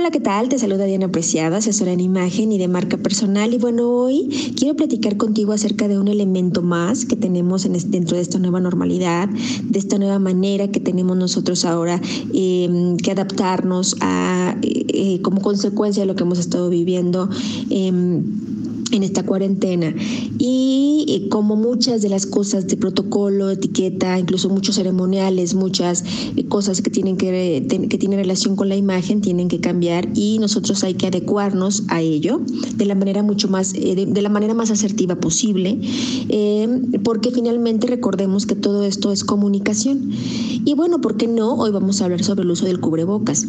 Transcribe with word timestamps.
Hola, 0.00 0.10
¿qué 0.10 0.20
tal? 0.20 0.48
Te 0.48 0.58
saluda 0.58 0.86
Diana 0.86 1.08
Preciada, 1.08 1.58
asesora 1.58 1.92
en 1.92 2.00
imagen 2.00 2.52
y 2.52 2.56
de 2.56 2.68
marca 2.68 2.96
personal. 2.96 3.52
Y 3.52 3.58
bueno, 3.58 3.86
hoy 3.86 4.54
quiero 4.56 4.74
platicar 4.74 5.18
contigo 5.18 5.52
acerca 5.52 5.88
de 5.88 5.98
un 5.98 6.08
elemento 6.08 6.62
más 6.62 7.04
que 7.04 7.16
tenemos 7.16 7.66
en 7.66 7.74
dentro 7.90 8.16
de 8.16 8.22
esta 8.22 8.38
nueva 8.38 8.60
normalidad, 8.60 9.28
de 9.28 9.78
esta 9.78 9.98
nueva 9.98 10.18
manera 10.18 10.68
que 10.68 10.80
tenemos 10.80 11.18
nosotros 11.18 11.66
ahora 11.66 12.00
em, 12.32 12.96
que 12.96 13.10
adaptarnos 13.10 13.94
a, 14.00 14.56
eh, 14.62 14.86
eh, 14.88 15.20
como 15.20 15.42
consecuencia 15.42 16.04
de 16.04 16.06
lo 16.06 16.16
que 16.16 16.22
hemos 16.22 16.38
estado 16.38 16.70
viviendo. 16.70 17.28
Em, 17.68 18.24
en 18.92 19.02
esta 19.02 19.24
cuarentena 19.24 19.94
y 20.38 21.26
como 21.30 21.56
muchas 21.56 22.02
de 22.02 22.08
las 22.08 22.26
cosas 22.26 22.66
de 22.66 22.76
protocolo, 22.76 23.50
etiqueta, 23.50 24.18
incluso 24.18 24.48
muchos 24.48 24.74
ceremoniales, 24.76 25.54
muchas 25.54 26.04
eh, 26.36 26.44
cosas 26.46 26.82
que 26.82 26.90
tienen 26.90 27.16
que, 27.16 27.66
que 27.88 27.98
tienen 27.98 28.18
relación 28.18 28.56
con 28.56 28.68
la 28.68 28.76
imagen 28.76 29.20
tienen 29.20 29.48
que 29.48 29.60
cambiar 29.60 30.08
y 30.14 30.38
nosotros 30.38 30.84
hay 30.84 30.94
que 30.94 31.06
adecuarnos 31.06 31.84
a 31.88 32.00
ello 32.00 32.40
de 32.74 32.84
la 32.84 32.94
manera 32.94 33.22
mucho 33.22 33.48
más 33.48 33.72
eh, 33.74 34.06
de, 34.06 34.22
la 34.22 34.28
manera 34.28 34.54
más 34.54 34.70
asertiva 34.70 35.16
posible 35.16 35.78
eh, 36.28 36.68
porque 37.02 37.30
finalmente 37.30 37.86
recordemos 37.86 38.46
que 38.46 38.54
todo 38.54 38.84
esto 38.84 39.12
es 39.12 39.24
comunicación 39.24 40.10
y 40.64 40.74
bueno, 40.74 41.00
¿por 41.00 41.16
qué 41.16 41.26
no? 41.26 41.54
Hoy 41.54 41.70
vamos 41.70 42.00
a 42.00 42.04
hablar 42.04 42.22
sobre 42.22 42.42
el 42.42 42.50
uso 42.50 42.66
del 42.66 42.80
cubrebocas. 42.80 43.46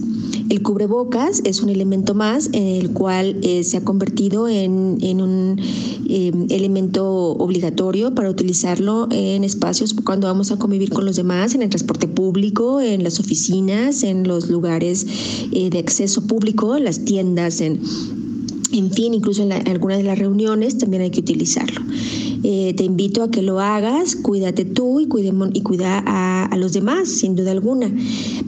El 0.51 0.61
cubrebocas 0.61 1.41
es 1.45 1.61
un 1.61 1.69
elemento 1.69 2.13
más 2.13 2.49
en 2.51 2.67
el 2.67 2.91
cual 2.91 3.39
se 3.63 3.77
ha 3.77 3.83
convertido 3.83 4.49
en, 4.49 4.97
en 5.01 5.21
un 5.21 5.61
Em, 6.13 6.47
elemento 6.49 7.05
obligatorio 7.37 8.13
para 8.13 8.29
utilizarlo 8.29 9.07
en 9.11 9.45
espacios 9.45 9.93
cuando 9.93 10.27
vamos 10.27 10.51
a 10.51 10.57
convivir 10.57 10.89
con 10.89 11.05
los 11.05 11.15
demás, 11.15 11.55
en 11.55 11.61
el 11.61 11.69
transporte 11.69 12.05
público, 12.05 12.81
en 12.81 13.01
las 13.01 13.17
oficinas, 13.21 14.03
en 14.03 14.27
los 14.27 14.49
lugares 14.49 15.07
eh, 15.53 15.69
de 15.69 15.79
acceso 15.79 16.27
público, 16.27 16.75
en 16.75 16.83
las 16.83 17.05
tiendas, 17.05 17.61
en, 17.61 17.79
en 18.73 18.91
fin, 18.91 19.13
incluso 19.13 19.41
en, 19.43 19.53
algunas 19.53 19.99
de 19.99 20.03
las 20.03 20.19
reuniones 20.19 20.77
también 20.77 21.03
hay 21.03 21.11
que 21.11 21.21
utilizarlo. 21.21 21.79
Eh, 22.43 22.73
te 22.75 22.83
invito 22.83 23.23
a 23.23 23.31
que 23.31 23.41
lo 23.41 23.59
hagas, 23.59 24.15
cuídate 24.15 24.65
tú 24.65 24.99
y, 24.99 25.07
cuidemos, 25.07 25.49
y 25.53 25.61
cuida 25.61 26.03
a, 26.05 26.55
los 26.57 26.73
demás, 26.73 27.09
sin 27.09 27.35
duda 27.35 27.51
alguna. 27.51 27.91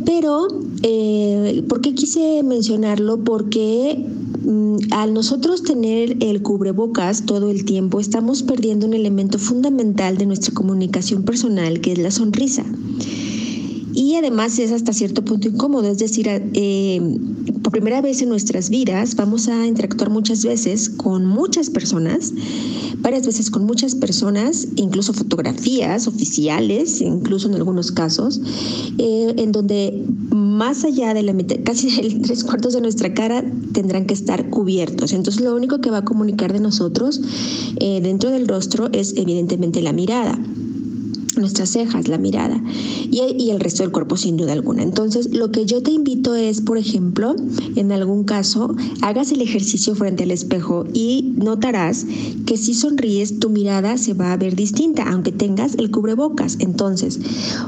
Pero, 0.05 0.47
eh, 0.81 1.63
¿por 1.67 1.81
qué 1.81 1.93
quise 1.93 2.43
mencionarlo? 2.43 3.23
Porque 3.23 4.05
Mm, 4.43 4.91
al 4.91 5.13
nosotros 5.13 5.63
tener 5.63 6.17
el 6.19 6.41
cubrebocas 6.41 7.25
todo 7.25 7.49
el 7.49 7.63
tiempo, 7.63 8.01
estamos 8.01 8.43
perdiendo 8.43 8.85
un 8.85 8.93
elemento 8.93 9.39
fundamental 9.39 10.17
de 10.17 10.25
nuestra 10.25 10.53
comunicación 10.53 11.23
personal, 11.23 11.79
que 11.79 11.93
es 11.93 11.99
la 11.99 12.11
sonrisa. 12.11 12.65
Y 13.93 14.15
además 14.15 14.57
es 14.57 14.71
hasta 14.71 14.91
cierto 14.91 15.23
punto 15.23 15.47
incómodo, 15.47 15.87
es 15.87 15.99
decir, 15.99 16.27
eh, 16.27 17.01
por 17.61 17.71
primera 17.71 18.01
vez 18.01 18.21
en 18.21 18.29
nuestras 18.29 18.69
vidas 18.69 19.15
vamos 19.15 19.47
a 19.47 19.67
interactuar 19.67 20.09
muchas 20.09 20.43
veces 20.43 20.89
con 20.89 21.25
muchas 21.25 21.69
personas, 21.69 22.33
varias 22.97 23.25
veces 23.25 23.51
con 23.51 23.65
muchas 23.65 23.93
personas, 23.93 24.67
incluso 24.77 25.13
fotografías 25.13 26.07
oficiales, 26.07 27.01
incluso 27.01 27.47
en 27.47 27.55
algunos 27.55 27.91
casos, 27.91 28.41
eh, 28.97 29.33
en 29.37 29.51
donde 29.51 30.03
más 30.31 30.83
allá 30.83 31.13
de 31.13 31.21
la 31.21 31.33
mitad, 31.33 31.57
casi 31.63 32.19
tres 32.23 32.43
cuartos 32.43 32.73
de 32.73 32.81
nuestra 32.81 33.13
cara 33.13 33.43
tendrán 33.73 34.07
que 34.07 34.15
estar 34.15 34.49
cubiertos. 34.49 35.13
Entonces 35.13 35.41
lo 35.43 35.55
único 35.55 35.81
que 35.81 35.91
va 35.91 35.99
a 35.99 36.05
comunicar 36.05 36.51
de 36.51 36.59
nosotros 36.59 37.21
eh, 37.79 38.01
dentro 38.01 38.31
del 38.31 38.47
rostro 38.47 38.89
es 38.91 39.15
evidentemente 39.17 39.81
la 39.83 39.93
mirada 39.93 40.39
nuestras 41.37 41.69
cejas, 41.69 42.07
la 42.07 42.17
mirada 42.17 42.61
y, 43.09 43.49
el 43.49 43.59
resto 43.59 43.83
del 43.83 43.91
cuerpo 43.91 44.17
sin 44.17 44.37
duda 44.37 44.53
alguna. 44.53 44.83
Entonces, 44.83 45.33
lo 45.33 45.51
que 45.51 45.65
yo 45.65 45.83
te 45.83 45.91
invito 45.91 46.35
es, 46.35 46.61
por 46.61 46.77
ejemplo, 46.77 47.35
en 47.75 47.91
algún 47.91 48.23
caso, 48.23 48.75
hagas 49.01 49.31
el 49.31 49.41
ejercicio 49.41 49.95
frente 49.95 50.23
al 50.23 50.31
espejo 50.31 50.85
y 50.93 51.33
notarás 51.35 52.05
que 52.45 52.57
si 52.57 52.73
sonríes, 52.73 53.39
tu 53.39 53.49
mirada 53.49 53.97
se 53.97 54.13
va 54.13 54.33
a 54.33 54.37
ver 54.37 54.55
distinta, 54.55 55.03
aunque 55.03 55.31
tengas 55.31 55.75
el 55.75 55.91
cubrebocas. 55.91 56.57
Entonces, 56.59 57.19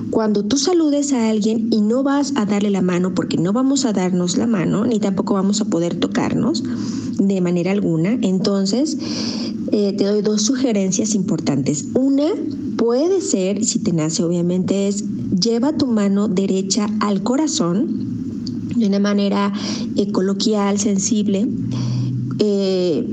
cuando 0.10 0.44
tú 0.44 0.58
saludes 0.58 1.14
a 1.14 1.30
alguien 1.30 1.68
y 1.72 1.82
no 1.82 2.04
vas 2.04 2.34
a 2.36 2.46
darle 2.46 2.70
la 2.70 2.82
mano, 2.82 3.14
porque 3.14 3.38
no 3.38 3.54
vamos 3.54 3.86
a 3.86 3.94
darnos 3.94 4.38
la 4.38 4.48
mano, 4.48 4.86
ni 4.86 5.00
tampoco 5.00 5.36
vamos 5.36 5.62
a 5.62 5.66
poder 5.66 5.96
tocarnos 5.96 6.64
de 7.18 7.42
manera 7.42 7.72
alguna, 7.72 8.18
entonces 8.22 8.98
eh, 9.72 9.94
te 9.98 10.06
doy 10.06 10.22
dos 10.22 10.42
sugerencias 10.42 11.16
importantes. 11.16 11.86
Una 11.94 12.32
puede 12.78 13.22
ser, 13.22 13.64
si 13.66 13.80
te 13.80 13.94
nace 13.94 14.24
obviamente, 14.24 14.88
es 14.88 15.04
lleva 15.40 15.78
tu 15.78 15.88
mano 15.88 16.28
derecha 16.28 16.88
al 17.00 17.24
corazón 17.24 18.16
de 18.76 18.88
una 18.88 19.00
manera 19.00 19.54
eh, 19.96 20.12
coloquial, 20.12 20.80
sensible. 20.80 21.48
Eh, 22.40 23.08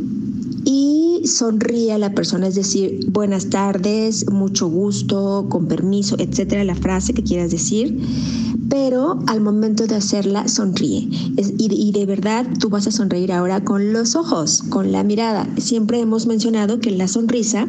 y 0.65 1.23
sonríe 1.27 1.93
a 1.93 1.99
la 1.99 2.15
persona, 2.15 2.47
es 2.47 2.55
decir, 2.55 3.01
buenas 3.09 3.51
tardes, 3.51 4.31
mucho 4.31 4.69
gusto, 4.69 5.47
con 5.49 5.67
permiso, 5.67 6.17
etcétera, 6.19 6.63
la 6.63 6.77
frase 6.77 7.15
que 7.15 7.23
quieras 7.23 7.51
decir 7.51 7.99
pero 8.73 9.19
al 9.27 9.43
momento 9.43 9.87
de 9.87 9.97
hacerla 9.97 10.49
sonríe. 10.49 11.07
y, 11.59 11.93
de 11.93 12.07
verdad 12.07 12.47
tú 12.59 12.71
vas 12.71 12.87
a 12.87 12.91
sonreír 12.91 13.31
ahora 13.31 13.63
con 13.63 13.93
los 13.93 14.17
ojos, 14.17 14.63
con 14.71 14.93
la 14.93 15.05
mirada. 15.05 15.47
Siempre 15.59 16.01
hemos 16.01 16.27
mencionado 16.27 16.81
que 16.81 16.91
la 16.91 17.07
sonrisa 17.07 17.69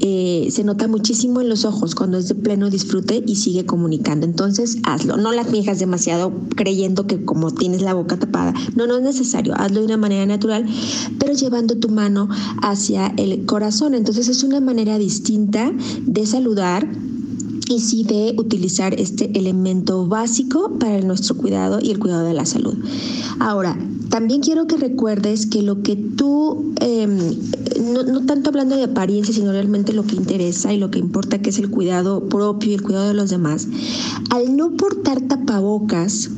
eh, 0.00 0.48
se 0.50 0.64
nota 0.64 0.88
muchísimo 0.88 1.40
en 1.40 1.48
los 1.48 1.64
ojos 1.64 1.94
cuando 1.94 2.18
es 2.18 2.28
de 2.28 2.34
pleno 2.34 2.70
disfrute 2.70 3.22
y 3.26 3.36
sigue 3.36 3.66
comunicando. 3.66 4.26
Entonces 4.26 4.78
hazlo, 4.84 5.16
no 5.16 5.32
la 5.32 5.44
fijas 5.44 5.78
demasiado 5.78 6.32
creyendo 6.56 7.06
que 7.06 7.24
como 7.24 7.50
tienes 7.52 7.82
la 7.82 7.94
boca 7.94 8.18
tapada. 8.18 8.54
No, 8.74 8.86
no 8.86 8.96
es 8.96 9.02
necesario, 9.02 9.54
hazlo 9.56 9.80
de 9.80 9.86
una 9.86 9.96
manera 9.96 10.26
natural, 10.26 10.66
pero 11.18 11.34
llevando 11.34 11.76
tu 11.76 11.88
mano 11.88 12.28
hacia 12.62 13.08
el 13.16 13.44
corazón. 13.44 13.94
Entonces 13.94 14.28
es 14.28 14.42
una 14.42 14.60
manera 14.60 14.98
distinta 14.98 15.72
de 16.06 16.26
saludar 16.26 16.88
y 17.70 17.78
sí 17.78 18.02
de 18.02 18.34
utilizar 18.36 18.94
este 18.94 19.30
elemento 19.38 20.06
básico 20.06 20.72
para 20.80 21.00
nuestro 21.02 21.36
cuidado 21.36 21.78
y 21.80 21.90
el 21.90 22.00
cuidado 22.00 22.24
de 22.24 22.34
la 22.34 22.44
salud. 22.44 22.74
Ahora, 23.38 23.78
también 24.08 24.40
quiero 24.40 24.66
que 24.66 24.76
recuerdes 24.76 25.46
que 25.46 25.62
lo 25.62 25.82
que 25.82 25.94
tú, 25.94 26.74
em, 26.80 27.16
no, 27.80 28.02
no, 28.02 28.26
tanto 28.26 28.50
hablando 28.50 28.76
de 28.76 28.84
apariencia, 28.84 29.34
sino 29.34 29.52
realmente 29.52 29.92
lo 29.92 30.04
que 30.04 30.16
interesa 30.16 30.72
y 30.72 30.78
lo 30.78 30.90
que 30.90 30.98
importa, 30.98 31.40
que 31.40 31.50
es 31.50 31.58
el 31.58 31.70
cuidado 31.70 32.28
propio 32.28 32.70
y 32.70 32.74
el 32.74 32.82
cuidado 32.82 33.08
de 33.08 33.14
los 33.14 33.30
demás, 33.30 33.68
al 34.30 34.56
no 34.56 34.76
portar 34.76 35.20
tapabocas, 35.22 36.30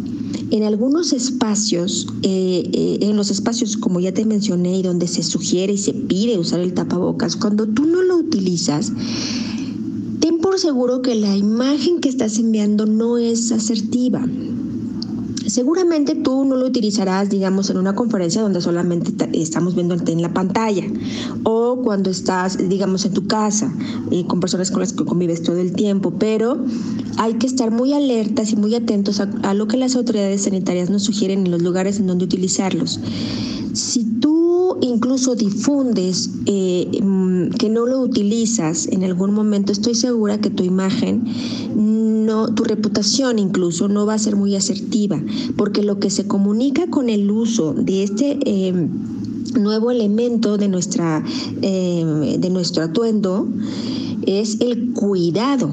en 0.51 0.65
algunos 0.65 1.13
espacios, 1.15 2.07
eh, 2.23 2.69
eh, 2.73 2.99
en 3.01 3.17
los 3.17 3.31
espacios 3.31 3.79
como 3.79 4.01
ya 4.01 4.13
te 4.13 4.27
mencioné 4.27 4.79
y 4.79 4.83
donde 4.83 5.09
se 5.09 5.23
sugiere 5.23 5.73
y 5.73 5.79
se 5.79 5.95
pide 5.95 6.39
usar 6.39 6.61
el 6.61 6.75
tapabocas, 6.75 7.37
cuando 7.37 7.67
tú 7.67 7.87
no 7.87 8.03
lo 8.03 8.17
utilizas, 8.17 8.93
ten 10.21 10.39
por 10.39 10.59
seguro 10.59 11.01
que 11.01 11.15
la 11.15 11.37
imagen 11.37 12.01
que 12.01 12.11
estás 12.11 12.39
enviando 12.39 12.87
no 12.87 13.17
es 13.17 13.51
asertiva. 13.51 14.27
Seguramente 15.53 16.15
tú 16.15 16.47
no 16.47 16.57
lo 16.57 16.65
utilizarás, 16.65 17.29
digamos, 17.29 17.69
en 17.69 17.77
una 17.77 17.95
conferencia 17.95 18.41
donde 18.41 18.63
solamente 18.63 19.13
estamos 19.35 19.75
viendo 19.75 19.95
en 20.07 20.23
la 20.23 20.33
pantalla 20.33 20.85
o 21.45 21.83
cuando 21.85 22.09
estás, 22.09 22.57
digamos, 22.71 23.05
en 23.05 23.13
tu 23.13 23.27
casa 23.27 23.71
eh, 24.11 24.25
con 24.27 24.41
personas 24.41 24.71
con 24.71 24.81
las 24.81 24.95
que 24.95 25.05
convives 25.05 25.43
todo 25.43 25.59
el 25.59 25.75
tiempo, 25.75 26.15
pero 26.19 26.65
hay 27.19 27.35
que 27.35 27.47
estar 27.47 27.71
muy 27.71 27.93
alertas 27.93 28.51
y 28.53 28.57
muy 28.57 28.75
atentos 28.75 29.21
a, 29.21 29.53
lo 29.53 29.69
que 29.69 29.77
las 29.77 29.95
autoridades 29.95 30.45
sanitarias 30.45 30.89
nos 30.89 31.03
sugieren 31.03 31.45
en 31.45 31.51
los 31.51 31.61
lugares 31.61 32.01
en 32.01 32.07
donde 32.07 32.25
utilizarlos. 32.25 32.99
Si 33.75 34.05
tú 34.05 34.79
incluso 34.81 35.35
difundes 35.35 36.31
eh, 36.47 36.99
mm, 37.03 37.51
que 37.59 37.69
no 37.69 37.85
lo 37.85 38.01
utilizas 38.01 38.87
en 38.87 39.05
algún 39.05 39.35
momento, 39.35 39.71
estoy 39.71 39.95
segura 39.97 40.41
que 40.41 40.49
tu 40.49 40.65
imagen, 40.65 41.25
no, 42.27 42.49
tu 42.55 42.65
reputación 42.65 43.39
incluso 43.39 43.89
no 43.89 44.07
va 44.07 44.15
a 44.15 44.19
ser 44.19 44.37
muy 44.37 44.57
asertiva, 44.57 45.23
porque 45.57 45.83
lo 45.83 45.99
que 45.99 46.11
se 46.11 46.27
comunica 46.27 46.89
con 46.89 47.09
el 47.09 47.31
uso 47.31 47.75
de 47.75 48.03
este 48.03 48.39
em, 48.45 48.89
nuevo 49.55 49.91
elemento 49.91 50.57
de, 50.57 50.69
nuestra, 50.69 51.25
em, 51.61 52.41
de 52.41 52.51
nuestro 52.51 52.85
atuendo 52.85 53.47
es 54.27 54.61
el 54.61 54.93
cuidado 54.93 55.73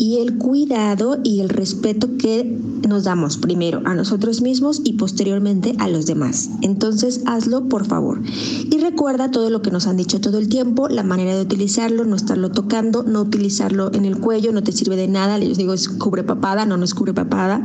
y 0.00 0.16
el 0.16 0.38
cuidado 0.38 1.18
y 1.22 1.40
el 1.40 1.50
respeto 1.50 2.16
que 2.16 2.58
nos 2.88 3.04
damos 3.04 3.36
primero 3.36 3.82
a 3.84 3.94
nosotros 3.94 4.40
mismos 4.40 4.80
y 4.82 4.94
posteriormente 4.94 5.74
a 5.78 5.88
los 5.88 6.06
demás. 6.06 6.48
Entonces 6.62 7.20
hazlo 7.26 7.68
por 7.68 7.86
favor. 7.86 8.22
Y 8.24 8.78
recuerda 8.78 9.30
todo 9.30 9.50
lo 9.50 9.60
que 9.60 9.70
nos 9.70 9.86
han 9.86 9.98
dicho 9.98 10.18
todo 10.18 10.38
el 10.38 10.48
tiempo, 10.48 10.88
la 10.88 11.02
manera 11.02 11.36
de 11.36 11.42
utilizarlo, 11.42 12.06
no 12.06 12.16
estarlo 12.16 12.50
tocando, 12.50 13.02
no 13.02 13.20
utilizarlo 13.20 13.92
en 13.92 14.06
el 14.06 14.18
cuello, 14.18 14.52
no 14.52 14.62
te 14.62 14.72
sirve 14.72 14.96
de 14.96 15.06
nada. 15.06 15.36
Les 15.36 15.58
digo, 15.58 15.74
es 15.74 15.90
cubre 15.90 16.24
papada, 16.24 16.64
no, 16.64 16.78
no 16.78 16.84
es 16.86 16.94
cubre 16.94 17.12
papada. 17.12 17.62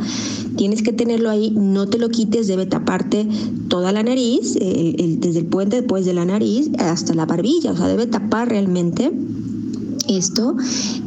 Tienes 0.57 0.83
que 0.83 0.91
tenerlo 0.91 1.29
ahí, 1.29 1.51
no 1.51 1.87
te 1.87 1.97
lo 1.97 2.09
quites, 2.09 2.47
debe 2.47 2.65
taparte 2.65 3.25
toda 3.69 3.93
la 3.93 4.03
nariz, 4.03 4.55
desde 4.55 5.39
el 5.39 5.45
puente 5.45 5.77
después 5.77 6.05
de 6.05 6.13
la 6.13 6.25
nariz 6.25 6.69
hasta 6.79 7.13
la 7.13 7.25
barbilla, 7.25 7.71
o 7.71 7.77
sea, 7.77 7.87
debe 7.87 8.07
tapar 8.07 8.49
realmente 8.49 9.09
esto. 10.07 10.55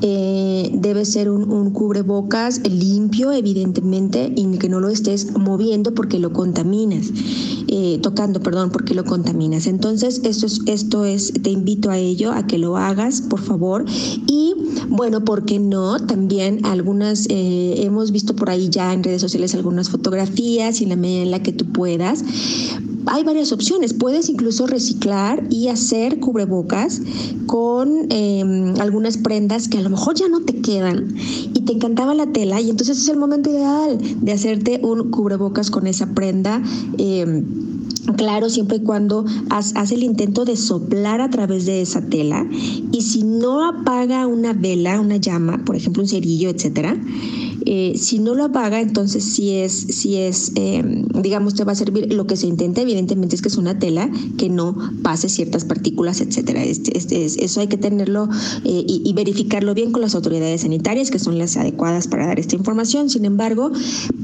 Eh, 0.02 0.70
debe 0.73 1.05
ser 1.05 1.31
un, 1.31 1.70
cubrebocas 1.70 2.61
limpio, 2.69 3.32
evidentemente, 3.32 4.32
y 4.35 4.46
que 4.58 4.69
no 4.69 4.81
lo 4.81 4.88
estés 4.88 5.37
moviendo 5.37 5.94
porque 5.94 6.19
lo 6.19 6.32
contaminas, 6.32 7.11
eh, 7.69 7.99
tocando, 8.02 8.40
perdón, 8.40 8.70
porque 8.70 8.94
lo 8.94 9.05
contaminas. 9.05 9.67
Entonces, 9.67 10.20
esto 10.25 10.46
es, 10.46 10.61
esto 10.67 11.05
es, 11.05 11.32
te 11.43 11.50
invito 11.50 11.90
a 11.90 11.99
ello, 11.99 12.32
a 12.32 12.46
que 12.46 12.58
lo 12.58 12.76
hagas, 12.76 13.20
por 13.23 13.40
favor. 13.40 13.85
Y 14.26 14.55
bueno, 14.88 15.25
¿por 15.25 15.44
qué 15.44 15.58
no? 15.58 15.99
También 15.99 16.64
algunas, 16.64 17.26
eh, 17.29 17.82
hemos 17.84 18.12
visto 18.12 18.34
por 18.34 18.50
ahí 18.50 18.69
ya 18.69 18.93
en 18.93 19.05
redes 19.05 19.20
sociales 19.20 19.55
algunas 19.55 19.91
fotografías 19.91 20.81
y 20.81 20.84
en 20.84 20.91
la 20.91 20.96
medida 20.96 21.23
en 21.23 21.31
la 21.31 21.43
que 21.43 21.52
tú 21.52 21.67
puedas 21.67 22.25
hay 23.10 23.25
varias 23.25 23.52
opciones. 23.52 23.94
Puedes 23.94 24.28
incluso 24.28 24.66
reciclar 24.66 25.46
y 25.50 25.69
hacer 25.69 26.20
cubrebocas 26.20 27.00
con 27.46 28.10
em, 28.10 28.75
algunas 28.81 29.19
prendas 29.19 29.69
que 29.69 29.78
a 29.78 29.82
lo 29.82 29.90
mejor 29.90 30.14
ya 30.14 30.28
no 30.28 30.40
te 30.40 30.60
quedan 30.60 31.14
y 31.55 31.62
te 31.62 31.72
encantaba 31.72 32.14
la 32.14 32.26
tela 32.26 32.60
y 32.60 32.70
entonces 32.70 32.99
es 32.99 33.08
el 33.08 33.16
momento 33.16 33.50
ideal 33.50 33.99
de 34.20 34.32
hacerte 34.32 34.81
un 34.82 35.10
cubrebocas 35.10 35.70
con 35.70 35.87
esa 35.87 36.14
prenda. 36.14 36.62
Em, 36.99 37.44
claro, 38.16 38.49
siempre 38.49 38.78
y 38.78 38.81
cuando 38.81 39.25
haz, 39.50 39.93
el 39.93 40.02
intento 40.02 40.44
de 40.44 40.56
soplar 40.56 41.20
a 41.20 41.31
través 41.31 41.66
de 41.66 41.82
esa 41.82 42.02
tela 42.02 42.46
y 42.93 43.02
si 43.02 43.22
no 43.22 43.66
apaga 43.66 44.26
una 44.26 44.52
vela, 44.52 45.00
una 45.00 45.16
llama, 45.16 45.64
por 45.64 45.76
ejemplo 45.76 46.02
un 46.02 46.08
cerillo, 46.08 46.50
etcétera, 46.50 46.96
eh, 47.66 47.94
si 47.96 48.19
no 48.19 48.34
lo 48.34 48.44
apaga, 48.44 48.81
entonces 48.81 49.25
si 49.25 49.56
es, 49.56 49.72
si 49.72 50.16
es 50.16 50.52
eh, 50.55 50.82
digamos, 51.22 51.55
te 51.55 51.64
va 51.64 51.72
a 51.72 51.75
servir. 51.75 52.12
Lo 52.12 52.26
que 52.26 52.37
se 52.37 52.46
intenta, 52.46 52.81
evidentemente, 52.81 53.37
es 53.37 53.43
que 53.43 53.49
es 53.49 53.56
una 53.56 53.78
tela 53.78 54.10
que 54.37 54.49
no 54.49 54.76
pase 55.02 55.28
ciertas 55.28 55.64
partículas, 55.64 56.20
etcétera. 56.20 56.64
Este, 56.64 56.96
este, 56.96 57.25
eso 57.25 57.60
hay 57.60 57.66
que 57.66 57.76
tenerlo 57.76 58.28
eh, 58.64 58.84
y, 58.87 59.12
verificarlo 59.19 59.75
bien 59.75 59.90
con 59.90 60.00
las 60.00 60.14
autoridades 60.14 60.60
sanitarias, 60.60 61.10
que 61.10 61.19
son 61.19 61.38
las 61.38 61.56
adecuadas 61.56 62.06
para 62.06 62.26
dar 62.26 62.38
esta 62.38 62.55
información. 62.55 63.10
Sin 63.10 63.25
embargo, 63.25 63.72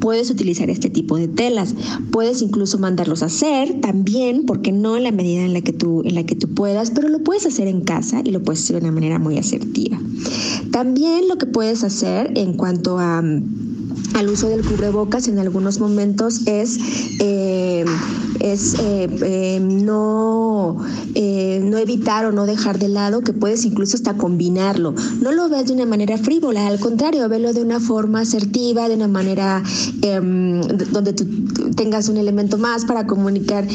puedes 0.00 0.31
utilizar 0.31 0.70
este 0.70 0.88
tipo 0.88 1.16
de 1.16 1.26
telas. 1.26 1.75
Puedes 2.10 2.42
incluso 2.42 2.78
mandarlos 2.78 3.22
a 3.22 3.26
hacer 3.26 3.81
también, 3.81 4.46
porque 4.46 4.70
no 4.70 4.96
en 4.96 5.04
la 5.04 5.12
medida 5.12 5.44
en 5.44 5.52
la 5.52 5.62
que 5.62 5.72
tú, 5.72 6.02
en 6.04 6.14
la 6.14 6.25
que 6.25 6.36
tú 6.36 6.48
puedas, 6.48 6.90
pero 6.90 7.08
lo 7.08 7.20
puedes 7.20 7.44
hacer 7.46 7.66
en 7.66 7.81
casa 7.81 8.22
y 8.25 8.31
lo 8.31 8.42
puedes 8.42 8.62
hacer 8.62 8.76
de 8.76 8.82
una 8.82 8.92
manera 8.92 9.19
muy 9.19 9.36
asertiva. 9.38 10.00
También 10.70 11.28
lo 11.28 11.36
que 11.36 11.46
puedes 11.46 11.82
hacer 11.82 12.32
en 12.36 12.54
cuanto 12.54 12.98
a 12.98 13.22
al 14.14 14.28
uso 14.28 14.48
del 14.48 14.62
cubrebocas 14.62 15.28
en 15.28 15.38
algunos 15.38 15.81
momentos 15.81 16.46
es, 16.46 16.78
eh, 17.20 17.84
es 18.52 18.75
eh, 18.75 19.08
eh, 19.23 19.58
no, 19.61 20.76
no 20.76 21.79
evitar 21.79 22.26
o 22.26 22.32
no 22.32 22.46
dejar 22.46 22.79
de 22.79 22.88
lado, 22.88 23.23
que 23.23 23.32
puedes 23.32 23.64
incluso 23.64 23.96
hasta 23.96 24.14
combinarlo. 24.14 24.94
No 25.20 25.32
lo 25.32 25.49
ves 25.49 25.67
de 25.67 25.73
una 25.73 25.87
manera 25.87 26.19
frívola, 26.19 26.67
al 26.67 26.79
contrario, 26.79 27.29
velo 27.29 27.52
de 27.52 27.62
una 27.62 27.81
forma 27.81 28.20
asertiva, 28.20 28.88
de 28.88 28.96
una 28.96 29.08
manera 29.08 29.62
em, 30.02 30.61
donde 30.93 31.12
tú 31.12 31.25
tengas 31.75 32.08
un 32.08 32.19
elemento 32.19 32.58
más 32.58 32.85
para 32.85 33.06
comunicar 33.06 33.67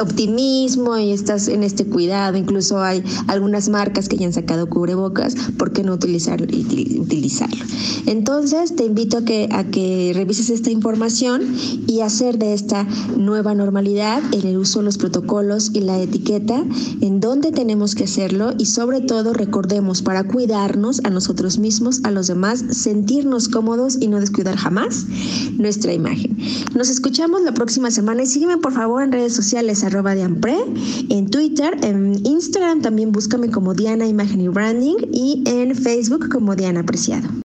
optimismo 0.00 0.96
y 0.96 1.12
estás 1.12 1.48
en 1.48 1.62
este 1.62 1.84
cuidado. 1.86 2.36
Incluso 2.36 2.80
hay 2.80 3.02
algunas 3.26 3.68
marcas 3.68 4.08
que 4.08 4.16
ya 4.16 4.26
han 4.26 4.32
sacado 4.32 4.68
cubrebocas, 4.68 5.34
¿por 5.58 5.72
qué 5.72 5.82
no 5.82 5.94
utilizarlo? 5.94 6.46
utilizarlo? 6.46 7.64
Entonces, 8.06 8.76
te 8.76 8.84
invito 8.84 9.18
a 9.18 9.24
que, 9.24 9.48
a 9.50 9.64
que 9.64 10.12
revises 10.14 10.50
esta 10.50 10.70
información 10.70 11.42
y 11.86 12.00
hacer 12.00 12.38
de 12.38 12.54
esta 12.54 12.86
nueva 13.16 13.54
normalidad 13.54 14.11
en 14.32 14.46
el 14.46 14.58
uso 14.58 14.80
de 14.80 14.86
los 14.86 14.98
protocolos 14.98 15.70
y 15.72 15.80
la 15.80 16.00
etiqueta, 16.00 16.64
en 17.00 17.20
dónde 17.20 17.52
tenemos 17.52 17.94
que 17.94 18.04
hacerlo 18.04 18.52
y 18.58 18.66
sobre 18.66 19.00
todo 19.00 19.32
recordemos 19.32 20.02
para 20.02 20.24
cuidarnos 20.24 21.00
a 21.04 21.10
nosotros 21.10 21.58
mismos, 21.58 22.00
a 22.04 22.10
los 22.10 22.26
demás, 22.26 22.64
sentirnos 22.70 23.48
cómodos 23.48 23.96
y 24.00 24.08
no 24.08 24.20
descuidar 24.20 24.56
jamás 24.56 25.06
nuestra 25.58 25.92
imagen. 25.92 26.36
Nos 26.74 26.90
escuchamos 26.90 27.42
la 27.42 27.54
próxima 27.54 27.90
semana 27.90 28.22
y 28.22 28.26
sígueme 28.26 28.58
por 28.58 28.72
favor 28.72 29.02
en 29.02 29.12
redes 29.12 29.34
sociales 29.34 29.84
arroba 29.84 30.14
de 30.14 30.22
Ampre, 30.22 30.56
en 31.08 31.30
Twitter, 31.30 31.76
en 31.82 32.24
Instagram 32.26 32.82
también 32.82 33.12
búscame 33.12 33.50
como 33.50 33.74
Diana 33.74 34.06
Imagen 34.06 34.40
y 34.40 34.48
Branding 34.48 34.96
y 35.12 35.42
en 35.46 35.74
Facebook 35.74 36.28
como 36.28 36.56
Diana 36.56 36.80
Apreciado. 36.80 37.28